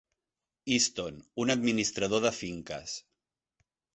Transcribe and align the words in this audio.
Easton, 0.77 1.19
un 1.43 1.51
administrador 1.55 2.25
de 2.25 2.33
finques. 2.39 2.95